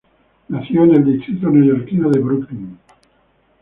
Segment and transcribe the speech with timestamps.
[0.47, 2.79] Nació en el distrito neoyorquino de Brooklyn.